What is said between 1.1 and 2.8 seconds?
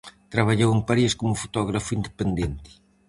como fotógrafo independente.